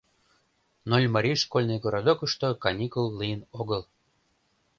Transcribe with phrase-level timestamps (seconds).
[0.85, 3.81] Нольмарий школьный городокышто каникул лийын огыл.